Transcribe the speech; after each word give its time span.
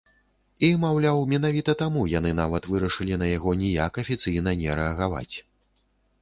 І, 0.67 0.69
маўляў, 0.83 1.19
менавіта 1.33 1.75
таму 1.81 2.05
яны 2.13 2.31
нават 2.39 2.63
вырашылі 2.71 3.19
на 3.25 3.29
яго 3.35 3.53
ніяк 3.61 4.01
афіцыйна 4.05 4.57
не 4.65 4.71
рэагаваць. 4.83 5.35